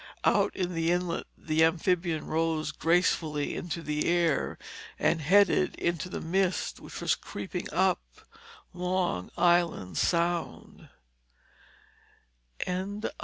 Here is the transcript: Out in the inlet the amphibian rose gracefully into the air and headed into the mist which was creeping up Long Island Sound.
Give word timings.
Out 0.25 0.55
in 0.55 0.73
the 0.73 0.91
inlet 0.91 1.27
the 1.37 1.63
amphibian 1.63 2.25
rose 2.25 2.71
gracefully 2.71 3.53
into 3.55 3.83
the 3.83 4.07
air 4.07 4.57
and 4.97 5.21
headed 5.21 5.75
into 5.75 6.09
the 6.09 6.19
mist 6.19 6.79
which 6.79 7.01
was 7.01 7.13
creeping 7.13 7.67
up 7.71 8.01
Long 8.73 9.29
Island 9.37 9.99
Sound. 9.99 10.89